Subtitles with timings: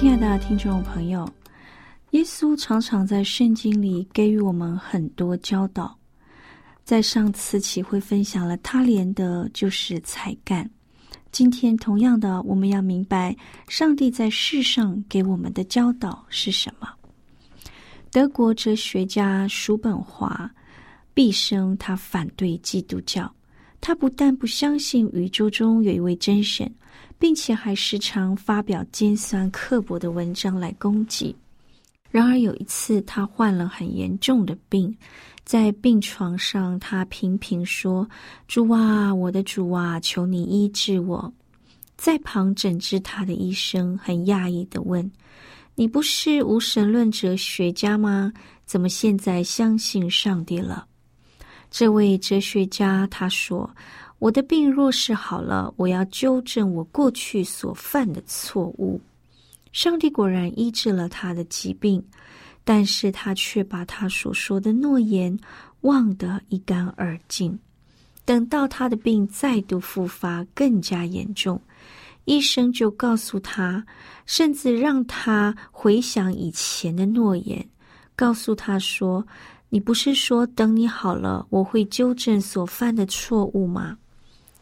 [0.00, 1.28] 亲爱的听众朋友。
[2.12, 5.94] 耶稣常常在圣经里给予我们很多教导。
[6.82, 10.68] 在上次启会分享了他连的就是才干。
[11.30, 13.36] 今天同样的，我们要明白
[13.68, 16.88] 上帝在世上给我们的教导是什么。
[18.10, 20.50] 德国哲学家叔本华
[21.12, 23.30] 毕生他反对基督教，
[23.82, 26.74] 他不但不相信宇宙中有一位真神，
[27.20, 31.36] 并且还时常发表尖酸刻薄的文章来攻击。
[32.10, 34.92] 然而有一次，他患了很严重的病，
[35.44, 38.08] 在病床上，他频频说
[38.48, 41.32] ：“主啊，我的主啊，求你医治我。”
[41.96, 45.08] 在旁诊治他的医生很讶异的问
[45.76, 48.32] ：“你不是无神论哲学家吗？
[48.64, 50.86] 怎么现在相信上帝了？”
[51.70, 53.70] 这位哲学家他说
[54.20, 59.00] ：“我的病若是好了，我要纠正我过去所犯的错误。”
[59.72, 62.04] 上帝果然医治了他的疾病，
[62.62, 65.36] 但是他却把他所说的诺言
[65.80, 67.58] 忘得一干二净。
[68.26, 71.60] 等到他的病再度复发，更加严重，
[72.26, 73.84] 医生就告诉他，
[74.26, 77.66] 甚至让他回想以前的诺言，
[78.14, 79.26] 告诉他说
[79.70, 83.96] ：“你不是说等你好了，我会纠正所犯的错误吗？”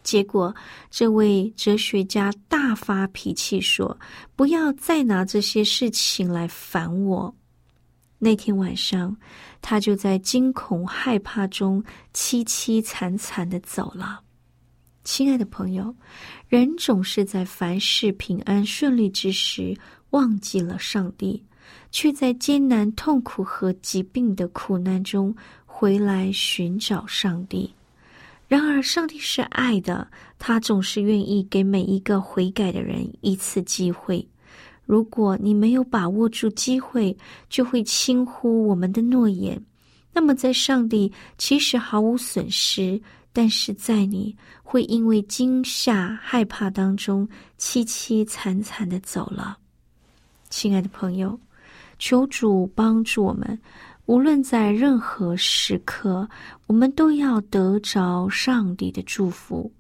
[0.08, 0.54] 结果，
[0.91, 3.94] 这位哲学家大发脾气说
[4.34, 7.36] ：“不要再拿这些事情来烦我。”
[8.19, 9.14] 那天晚上，
[9.60, 14.20] 他就在惊恐害怕中凄凄惨惨的走了。
[15.04, 15.94] 亲爱的朋友，
[16.48, 19.76] 人总是在凡事平安顺利之时
[20.12, 21.44] 忘记了上帝，
[21.90, 25.36] 却在艰难痛苦和疾病的苦难中
[25.66, 27.75] 回来寻找上帝。
[28.48, 34.26] 然而，上帝是爱的，他总是愿意给每一个悔改的人一次机会。
[34.86, 37.14] 如果你没有把握住机会，
[37.50, 39.62] 就会轻忽我们的诺言。
[40.14, 42.98] 那么，在上帝其实毫无损失，
[43.34, 49.58] 但是在你会因为惊吓、害怕当中凄凄惨惨的走了。
[50.48, 51.38] 亲爱的朋友，
[51.98, 53.60] 求主帮助我们。
[54.08, 56.26] 无论在任何时刻，
[56.66, 59.70] 我们都要得着上帝的祝福，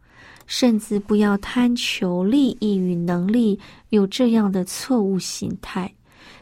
[0.46, 3.58] 甚至不要贪求利益与能力，
[3.88, 5.90] 有这样的错误心态。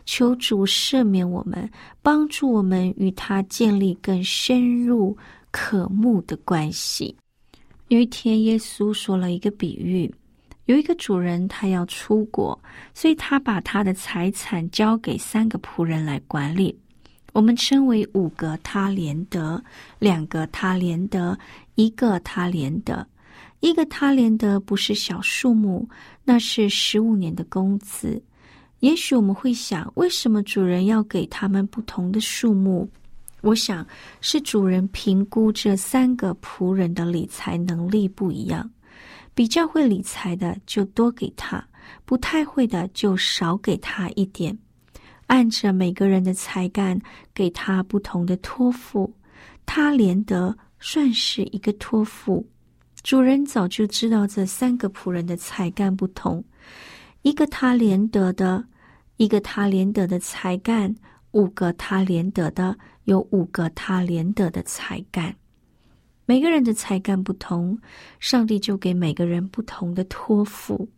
[0.05, 1.71] 求主赦免我们，
[2.03, 5.17] 帮助我们与他建立更深入
[5.53, 7.17] 可慕的关系。
[7.87, 10.13] 有一天，耶稣说了一个比喻：
[10.65, 12.61] 有一个主人，他要出国，
[12.95, 16.77] 所以他把他的财产交给三个仆人来管理。
[17.37, 19.63] 我们称为五个他连德，
[19.99, 21.39] 两个他连德，
[21.75, 23.07] 一个他连德。
[23.61, 25.87] 一个他连德不是小数目，
[26.25, 28.19] 那是十五年的工资。
[28.81, 32.89] 也许我们会想，为什么主人要给他们不同的数目？
[33.43, 33.87] 我想
[34.23, 38.71] 是主人评估这三个仆人的理财能力不一样，
[39.35, 41.63] 比较会理财的就多给他，
[42.07, 44.57] 不太会的就少给他一点。
[45.27, 47.01] 按着每个人的才干，
[47.35, 49.13] 给他不同的托付。
[49.65, 52.47] 他连得算是一个托付。
[53.03, 56.45] 主人早就知道这三个仆人的才干不同，
[57.23, 58.65] 一个他连得的，
[59.17, 60.95] 一个他连得的才干，
[61.33, 65.35] 五个他连得的，有五个他连得的才干。
[66.25, 67.79] 每个人的才干不同，
[68.19, 70.89] 上帝就给每个人不同的托付。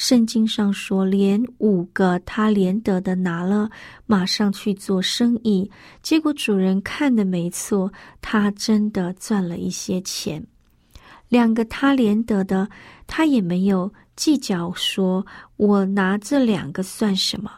[0.00, 3.70] 圣经上说，连五个他连得的拿了，
[4.06, 5.70] 马上去做生意。
[6.00, 7.92] 结果主人看的没错，
[8.22, 10.42] 他真的赚了一些钱。
[11.28, 12.66] 两个他连得的，
[13.06, 15.26] 他也没有计较，说
[15.58, 17.50] 我拿这两个算什么？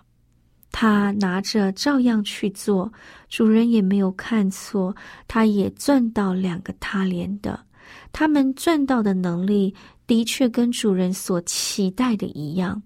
[0.72, 2.92] 他拿着照样去做，
[3.28, 4.96] 主人也没有看错，
[5.28, 7.66] 他也赚到两个他连的。
[8.10, 9.74] 他们赚到的能力
[10.12, 12.82] 的确跟主人所期待的一样，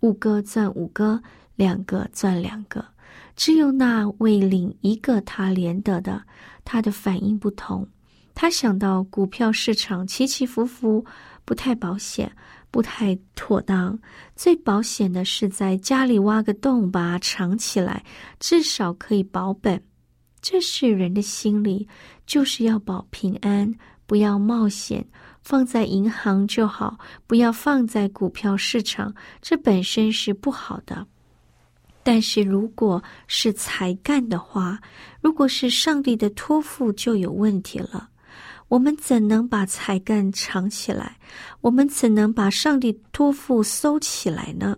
[0.00, 1.22] 五个赚五个，
[1.56, 2.82] 两个赚两个。
[3.36, 6.22] 只有那位领一个他连得的，
[6.64, 7.86] 他的反应不同。
[8.34, 11.04] 他想到股票市场起起伏伏，
[11.44, 12.32] 不太保险，
[12.70, 13.98] 不太妥当。
[14.34, 18.02] 最保险的是在家里挖个洞，把它藏起来，
[18.40, 19.78] 至少可以保本。
[20.40, 21.86] 这是人的心理，
[22.24, 23.70] 就是要保平安。
[24.06, 25.02] 不要冒险，
[25.44, 31.06] 放在银行就好，不要放在股票市场，这本身是不好的。
[32.02, 34.80] 但是如果是才干的话，
[35.20, 38.08] 如果是上帝的托付，就有问题了。
[38.68, 41.18] 我们怎能把才干藏起来？
[41.60, 44.76] 我们怎能把上帝托付收起来呢？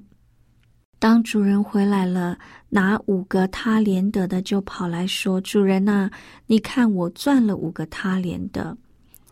[0.99, 2.37] 当主人回来了，
[2.69, 6.11] 拿五个他连得的，就跑来说：“主人呐，
[6.47, 8.77] 你看我赚了五个他连得。”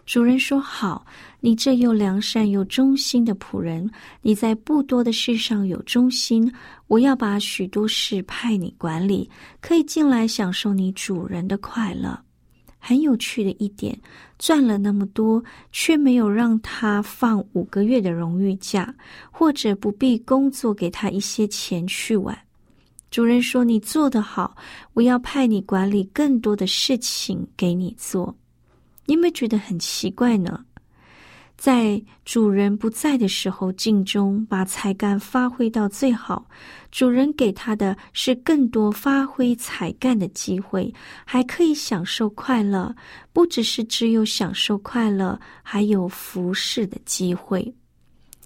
[0.07, 1.05] 主人说：“好，
[1.41, 3.91] 你这又良善又忠心的仆人，
[4.21, 6.53] 你在不多的事上有忠心，
[6.89, 9.31] 我要把许多事派你管理，
[9.63, 12.19] 可以进来享受你主人的快乐。
[12.79, 13.99] 很有趣的一点，
[14.39, 15.43] 赚了那么多，
[15.73, 18.95] 却没有让他放五个月的荣誉假，
[19.31, 22.39] 或者不必工作，给他一些钱去玩。
[23.11, 24.55] 主人说：‘你做得好，
[24.93, 28.37] 我要派你管理更多的事情给你做。’”
[29.07, 30.65] 你有没有觉得很奇怪呢？
[31.57, 36.47] 在主人不在的时候，尽忠把才干发挥到最好。
[36.91, 40.93] 主人给他的是更多发挥才干的机会，
[41.25, 42.95] 还可以享受快乐。
[43.33, 47.73] 不只是只有享受快乐，还有服侍的机会。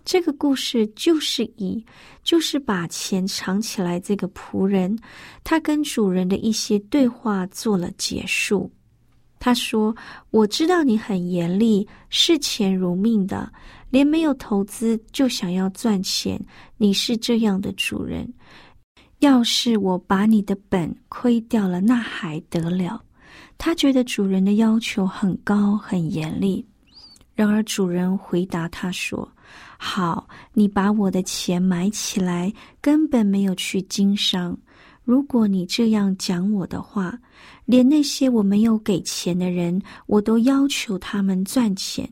[0.05, 1.85] 这个故事就是以，
[2.23, 3.99] 就是把钱藏起来。
[3.99, 4.97] 这个仆人，
[5.43, 8.71] 他跟主人的一些对话做了结束。
[9.39, 9.95] 他说
[10.31, 13.51] ：“我知道你很严厉，视钱如命的，
[13.91, 16.41] 连没有投资就想要赚钱。
[16.77, 18.33] 你是这样的主人。
[19.21, 23.03] 要是我把你的本亏掉了，那还得了？”
[23.59, 26.65] 他觉得主人的要求很高，很严厉。
[27.35, 29.29] 然而主人回答他说
[29.79, 34.57] ：“好，你把我的钱买起来，根本没有去经商。”
[35.09, 37.19] 如果你这样讲我的话，
[37.65, 42.07] 连那些我没有给钱的人，我都要求他们赚钱，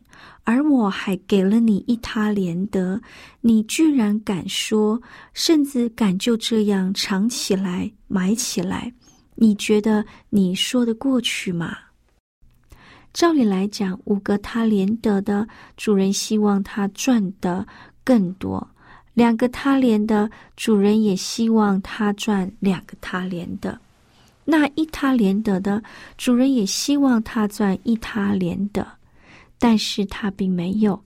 [0.45, 2.99] 而我还给了你一他连得，
[3.43, 4.99] 你居然敢说，
[5.35, 8.91] 甚至敢就这样藏起来、埋起来？
[9.35, 11.77] 你觉得你说得过去吗？
[13.13, 15.47] 照理来讲，五个他连得的
[15.77, 17.67] 主人希望他赚得
[18.03, 18.67] 更多。
[19.17, 23.81] 两个他连的主人也希望他赚两个他连的，
[24.45, 25.83] 那一他连得的
[26.19, 28.87] 主人也希望他赚一他连的，
[29.59, 31.03] 但是他并没有。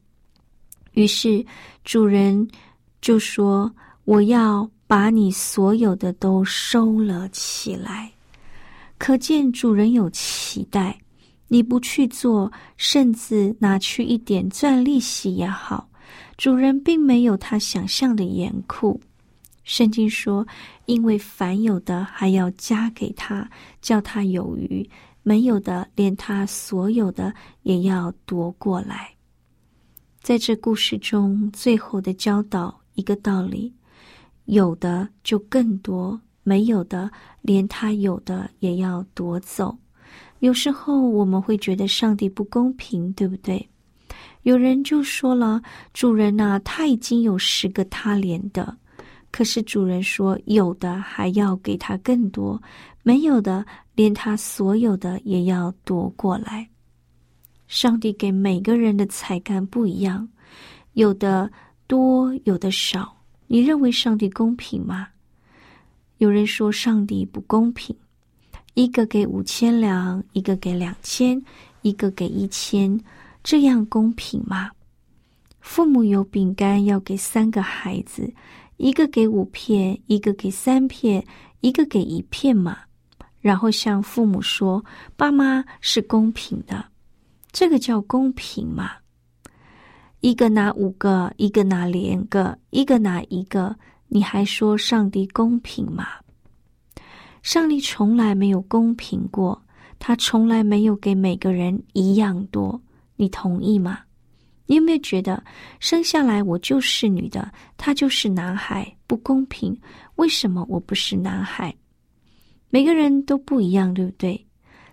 [0.94, 1.46] 于是
[1.84, 2.48] 主人
[3.00, 3.72] 就说
[4.04, 8.10] ：“我要把你所有的都收了起来。”
[8.98, 10.98] 可见主人有期待，
[11.46, 15.88] 你不去做，甚至拿去一点赚利息也好。
[16.40, 18.98] 主人并没有他想象的严酷。
[19.62, 20.46] 圣经说
[20.88, 23.46] ：“因为凡有的还要加给他，
[23.82, 24.82] 叫他有余；
[25.22, 29.12] 没有的，连他所有的也要夺过来。”
[30.22, 33.70] 在这故事中，最后的教导一个道理：
[34.46, 37.10] 有的就更多，没有的，
[37.42, 39.76] 连他有的也要夺走。
[40.38, 43.68] 有时候我们会觉得上帝不公平，对不对？
[44.42, 45.60] 有人就说了
[45.92, 48.74] ：“主人呐，他已经有十个他连的，
[49.30, 52.60] 可是主人说有的还要给他更多，
[53.02, 56.66] 没有的连他所有的也要夺过来。
[57.68, 60.26] 上帝给每个人的才干不一样，
[60.94, 61.50] 有的
[61.86, 63.14] 多，有的少。
[63.46, 65.06] 你认为上帝公平吗？
[66.16, 67.94] 有人说上帝不公平，
[68.72, 71.40] 一个给五千两，一个给两千，
[71.82, 72.98] 一个给一千。”
[73.42, 74.70] 这样公平吗？
[75.60, 78.32] 父母有饼干要给三个孩子，
[78.76, 81.24] 一个给五片，一个给三片，
[81.60, 82.78] 一个给一片嘛。
[83.40, 84.84] 然后向父母说
[85.16, 86.84] ：“爸妈是公平的，
[87.52, 88.92] 这个叫公平吗？”
[90.20, 93.74] 一个拿五个，一个拿两个，一个拿一个，
[94.08, 96.06] 你还说上帝公平吗？
[97.42, 99.62] 上帝从来没有公平过，
[99.98, 102.78] 他从来没有给每个人一样多，
[103.20, 104.00] 你同意吗？
[104.64, 105.44] 你有没有觉得
[105.78, 109.78] 生下来我就是女的，他就是男孩，不公平？
[110.14, 111.74] 为什么我不是男孩？
[112.70, 114.46] 每个人都不一样，对不对？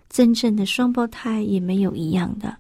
[0.10, 2.58] 真正的双胞胎也没有一样的。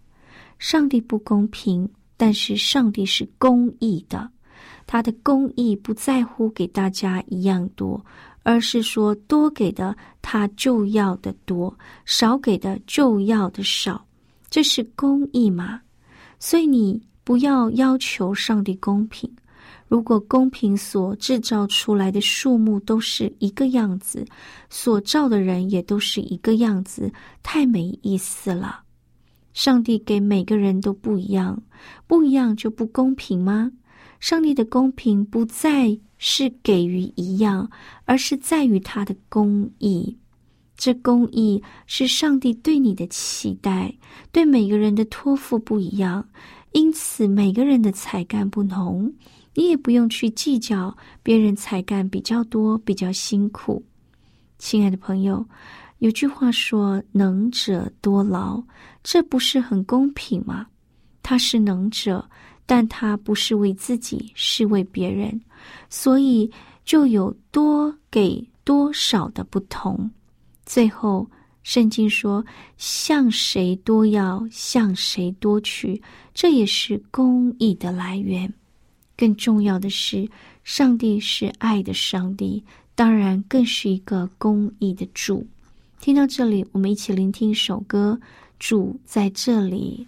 [0.58, 4.30] 上帝不公平，但是上帝是公义的，
[4.86, 8.02] 他的公义不在乎给大家一样多，
[8.44, 14.07] 而是说多给的他就要的多，少给的就要的少，
[14.50, 15.82] 这是公义吗？
[16.40, 19.30] 所以你不要要求上帝公平。
[19.88, 24.26] 如果公平所制造出来的数目都是一个样子，
[24.70, 27.12] 所造的人也都是一个样子，
[27.42, 28.82] 太没意思了。
[29.54, 31.62] 上帝给每个人都不一样，
[32.06, 33.72] 不一样就不公平吗？
[34.20, 37.70] 上帝的公平不再是给予一样，
[38.06, 40.18] 而是在于他的公义。
[40.78, 43.92] 这公义是上帝对你的期待，
[44.32, 46.24] 对每个人的托付不一样，
[46.72, 49.12] 因此每个人的才干不同，
[49.56, 53.84] 你也不用去计较别人才干比较多、比较辛苦。
[54.60, 55.44] 亲爱的朋友，
[55.98, 58.62] 有句话说“能者多劳”，
[59.04, 60.68] 这不是很公平吗？
[61.24, 62.24] 他是能者，
[62.68, 65.42] 但他不是为自己，是为别人，
[65.90, 66.50] 所以
[66.86, 70.10] 就有多给多少的不同。
[70.68, 71.26] 最后，
[71.64, 72.46] 圣经说
[72.78, 76.00] ：“向谁多要，向谁多取。”
[76.36, 78.54] 这也是公义的来源。
[79.16, 80.30] 更重要的是，
[80.66, 82.62] 上帝是爱的上帝，
[82.94, 85.48] 当然更是一个公义的主。
[86.02, 88.20] 听到这里，我们一起聆听一首歌
[88.60, 90.06] ：“主在这里。”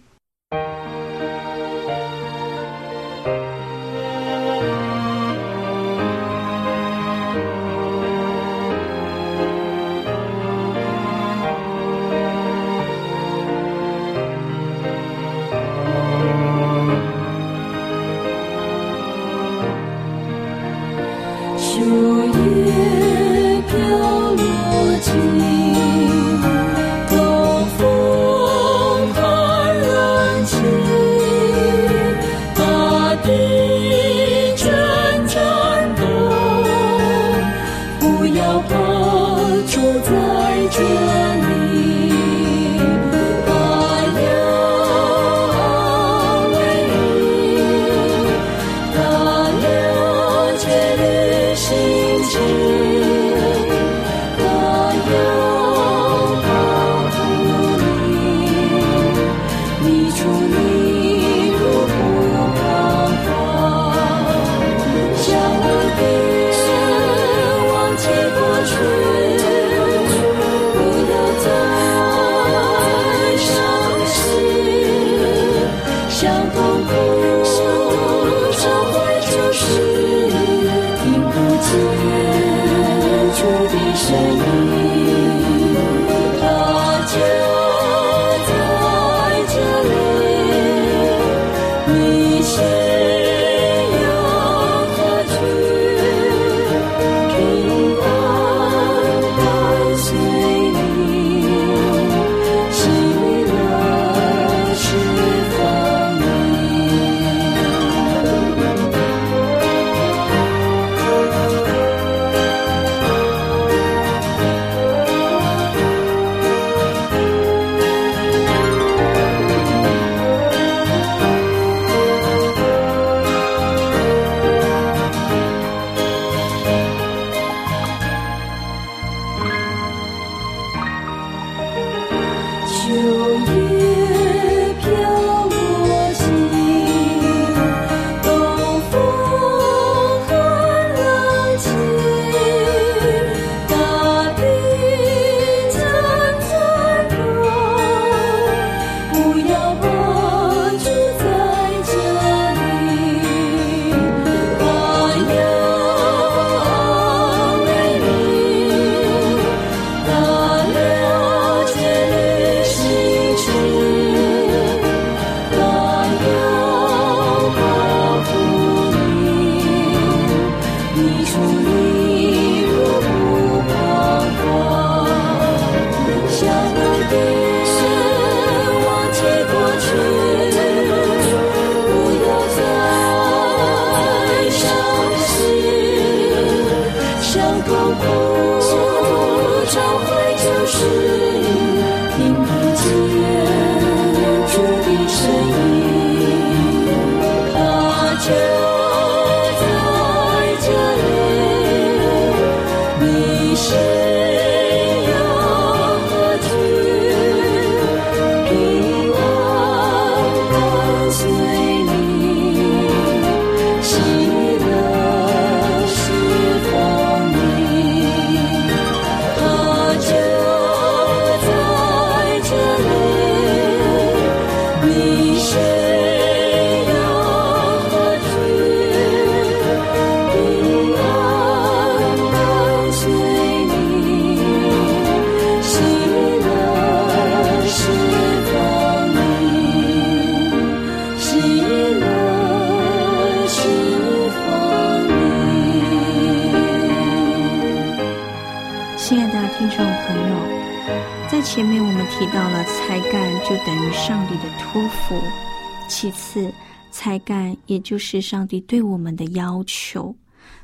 [257.90, 260.14] 就是上帝对我们的要求，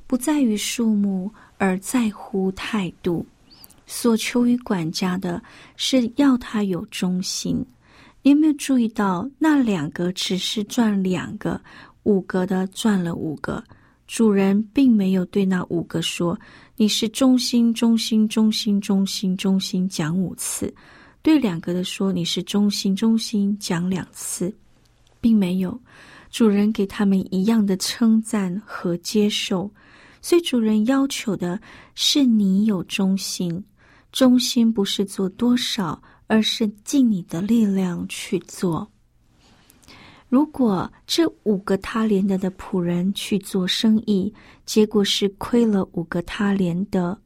[0.06, 1.28] 不在于数目，
[1.58, 3.26] 而在乎态度。
[3.84, 5.42] 所求于管家的
[5.74, 7.66] 是要他有忠心。
[8.22, 11.60] 你有没有注意到那两个只是赚两个，
[12.04, 13.60] 五个的赚了五个？
[14.06, 16.38] 主人并没有对那五个说
[16.78, 20.72] ：“你是忠心、忠心、忠心、忠心、忠心，讲五次。”
[21.22, 24.54] 对两个的说：“你是忠心、忠心，讲两次，
[25.20, 25.76] 并没有。”
[26.30, 29.70] 主人给他们一样的称赞和接受，
[30.20, 31.60] 所以主人要求的
[31.94, 33.64] 是你有忠心。
[34.12, 38.90] 忠心不是做多少，而是尽你的力量去做。
[40.28, 44.32] 如果这五个他连的的仆人去做生意，
[44.64, 47.16] 结果是亏了五个他连的，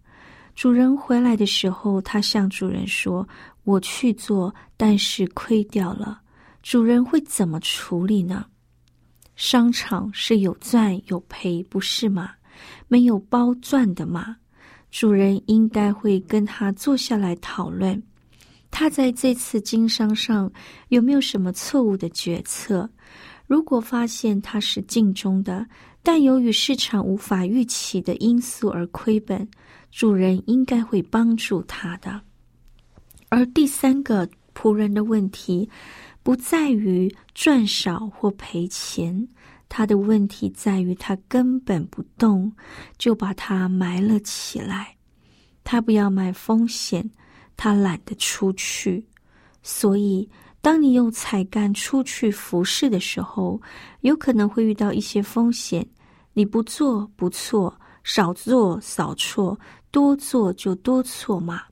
[0.55, 3.27] 主人回来的时候，他向主人说
[3.65, 6.21] ：“我去做，但是亏掉了。”
[6.63, 8.45] 主人会怎么处理呢？
[9.41, 12.31] 商场是有赚有赔，不是吗？
[12.89, 14.37] 没有包赚的嘛。
[14.91, 18.01] 主人应该会跟他坐下来讨论。
[18.71, 20.53] 他在这次经商上
[20.89, 22.87] 有没有什么错误的决策？
[23.47, 25.67] 如果发现他是尽忠的，
[26.03, 29.49] 但由于市场无法预期的因素而亏本，
[29.91, 32.21] 主人应该会帮助他的。
[33.31, 35.67] 而第三个仆人的问题，
[36.23, 39.27] 不在于赚少或赔钱，
[39.71, 42.53] 他的问题在于他根本不动，
[42.99, 44.95] 就把它埋了起来。
[45.65, 47.11] 他不要买风险。
[47.63, 49.05] 他懒得出去，
[49.63, 50.27] 所以
[50.63, 53.61] 当你用才干出去服侍的时候，
[54.01, 55.87] 有可能会遇到一些风险。
[56.33, 61.65] 你不做不错，少做少错，多做就多错嘛。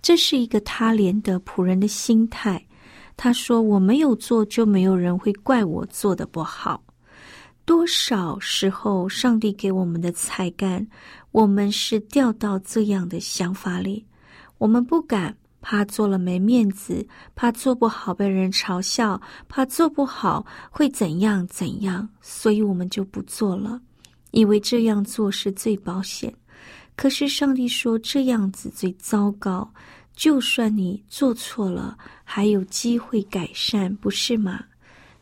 [0.00, 2.66] 这是一个他连的仆人的心态。
[3.14, 6.82] 他说：“我没有做，就没有人会怪我做的不好。”
[7.66, 10.86] 多少时候，上帝给我们的才干，
[11.32, 14.06] 我们是掉到这样的想法里。
[14.56, 23.80] 我们不敢，怕做了没面子，怕做不好被人嘲笑，怕做不好会怎样怎样，所以我们就不做了，
[24.30, 26.32] 以为这样做是最保险。
[26.94, 29.68] 可是上帝说这样子最糟糕，
[30.14, 34.64] 就算你做错了，还有机会改善，不是吗？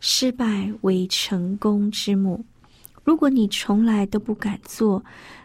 [0.07, 2.45] 失败为成功之母。
[3.05, 5.03] 如果你从来都不敢做，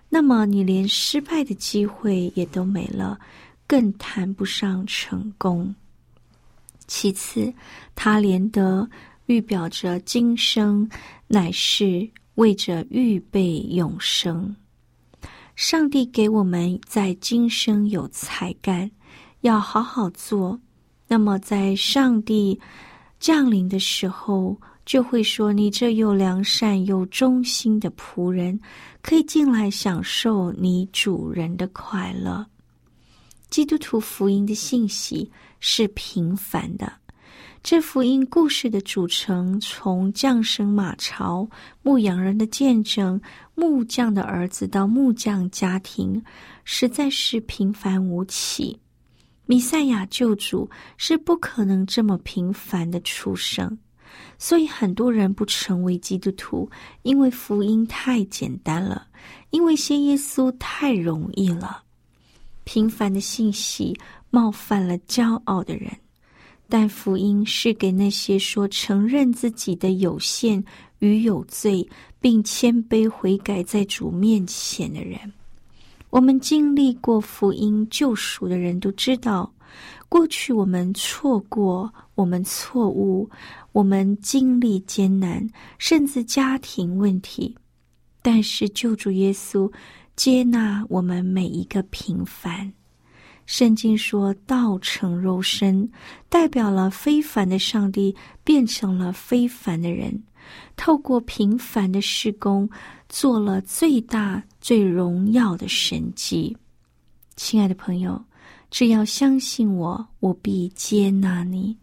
[0.10, 3.18] 那么你连失败的机会也都没了。
[3.66, 5.74] 更谈不上成功。
[6.88, 7.54] 其次，
[7.96, 8.86] 他连得
[9.28, 10.90] 预表着今生
[11.28, 14.54] 乃是为着预备永生。
[15.56, 18.92] 上帝给我们在今生有才干，
[19.40, 20.60] 要好好做。
[21.08, 22.60] 那么，在上帝
[23.20, 24.56] 降临的时候，
[24.86, 28.60] 就会说：“你这又良善又忠心的仆人，
[29.02, 32.46] 可以进来享受你主人的快乐。”
[33.50, 35.30] 基督徒福音的信息
[35.60, 36.92] 是平凡的。
[37.62, 41.46] 这福音故事的组成，从降生马槽、
[41.82, 43.20] 牧羊人的见证、
[43.54, 46.24] 木匠的儿子到木匠家庭，
[46.64, 48.80] 实在是平凡无奇。
[49.50, 53.80] 弥赛亚救主是不可能这么平凡的出生，
[54.38, 56.70] 所以很多人不成为基督徒，
[57.02, 59.08] 因为福音太简单了，
[59.50, 61.82] 因为信耶稣太容易了。
[62.64, 63.98] 平凡的信息
[64.30, 65.92] 冒犯了骄傲的人，
[66.68, 70.64] 但福音是给那些说承认自己的有限
[71.00, 75.20] 与有罪，并谦卑悔改在主面前的人。
[76.10, 79.52] 我们经历过福音救赎的人都知道，
[80.08, 83.30] 过去我们错过，我们错误，
[83.72, 87.56] 我们经历艰难，甚至家庭问题，
[88.22, 89.72] 但是救主耶稣。
[90.16, 92.74] 接纳我们每一个平凡。
[93.46, 95.90] 圣经说道成肉身，
[96.28, 100.22] 代表了非凡的上帝变成了非凡的人，
[100.76, 102.70] 透过平凡的施工，
[103.08, 106.56] 做了最大最荣耀的神迹。
[107.36, 108.22] 亲爱的朋友，
[108.70, 111.78] 只要相信我，我必接纳你。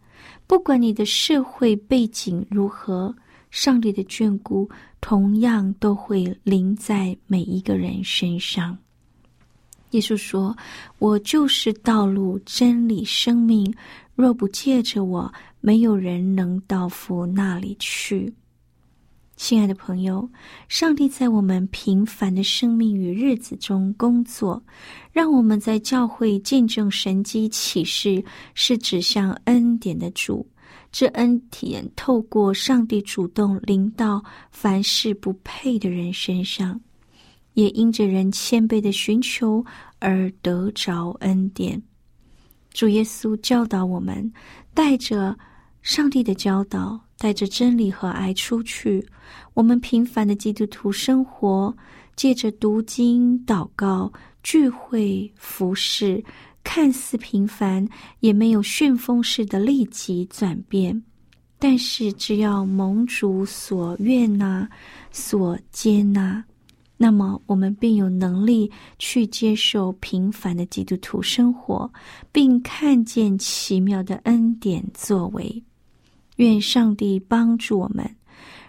[0.46, 3.14] 不管你的社会背景如何，
[3.50, 4.68] 上帝的眷顾
[5.00, 8.76] 同样都会临在每一个人身上。
[9.90, 10.54] 耶稣说
[10.98, 13.72] ：“我就是道路、真理、生命，
[14.14, 18.32] 若不借着我，没有人能到父那里去。”
[19.36, 20.28] 亲爱的朋友，
[20.66, 24.62] 上帝在我们平凡的生命与日子中工作，
[25.12, 30.44] 让我们在教会见证神迹启示，是指向恩典的主。
[30.90, 36.80] 这恩典透过上帝主动临到凡事不配的人身上，
[37.52, 39.62] 也因着人谦卑的寻求
[39.98, 41.80] 而得着恩典。
[42.72, 44.32] 主耶稣教导我们，
[44.72, 45.38] 带着
[45.82, 47.05] 上帝的教导。
[47.18, 49.06] 带着真理和爱出去，
[49.54, 51.74] 我们平凡的基督徒生活，
[52.14, 56.22] 借着读经、祷告、聚会、服侍，
[56.62, 57.88] 看似平凡，
[58.20, 61.02] 也没有旋风式的立即转变。
[61.58, 64.68] 但是，只要蒙主所愿呐，
[65.10, 66.44] 所接纳，
[66.98, 71.90] 那么我们便有能力去接受平凡的基督徒生活，
[72.30, 75.62] 并看见奇妙的恩典作为。
[76.36, 78.08] 愿上帝帮助我们，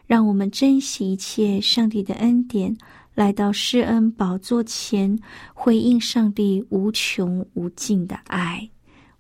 [0.06, 2.76] 让我们珍惜一切上帝的恩典，
[3.14, 5.18] 来到施恩宝座前，
[5.54, 8.70] 回应上帝无穷无尽的爱。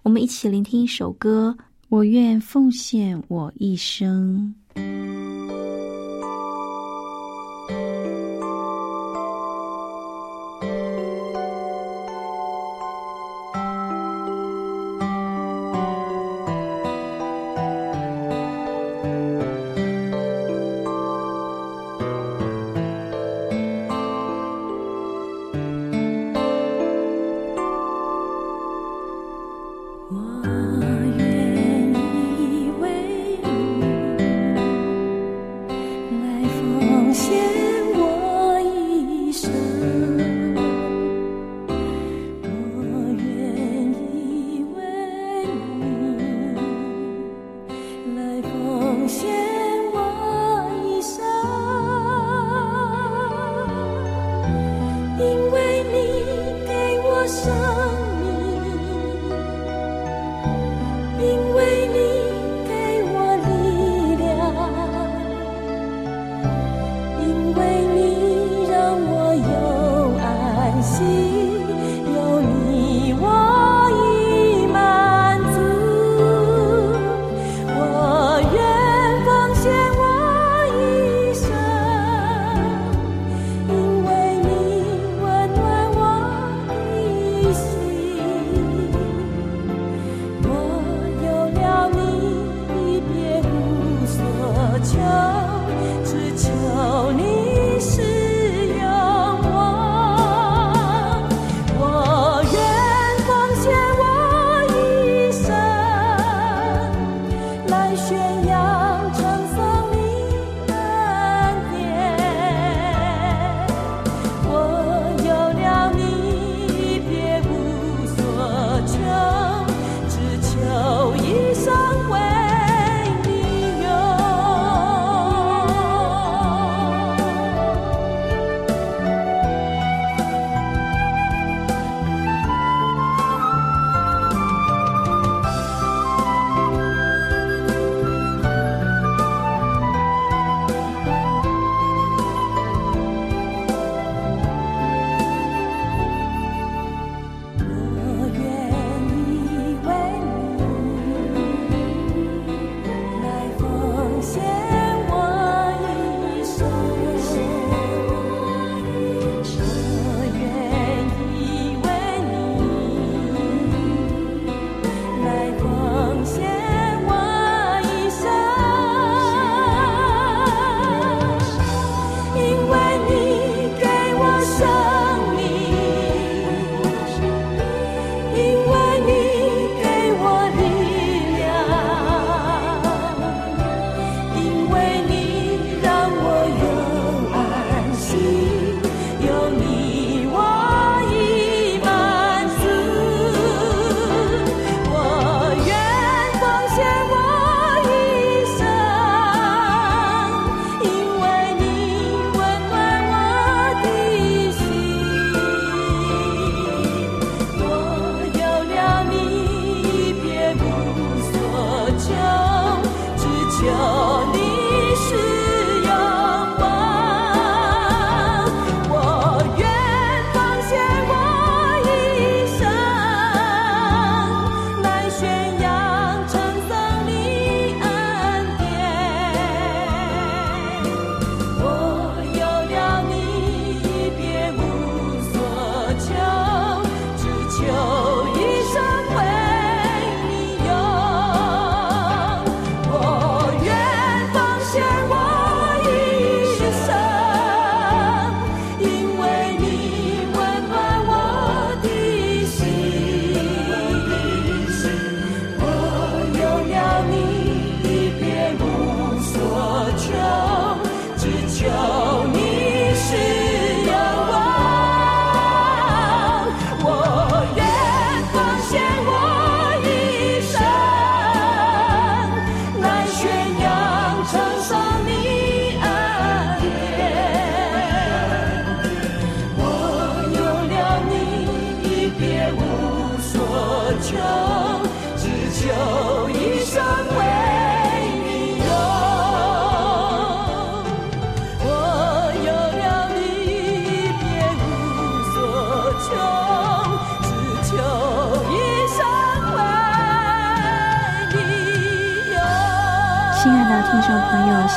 [0.04, 1.58] 我们一起聆听一首歌：
[1.90, 4.56] 我愿奉献我一生。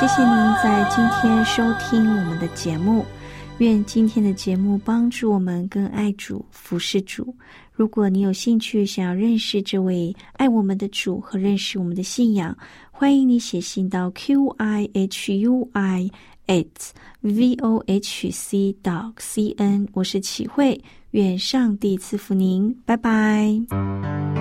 [0.00, 3.04] 谢谢您在今天收听我们的节目。
[3.58, 7.36] 愿今天的节目帮助我们更爱主、服侍主。
[7.70, 12.56] 如果你有兴趣想要认识这位爱我们的主和认识我们的信仰，
[12.90, 16.10] 欢迎你写信到 q i h u i
[16.46, 16.66] at
[17.20, 19.86] v o h c dot c n。
[19.92, 24.39] 我是启慧，愿上帝赐福您，拜拜。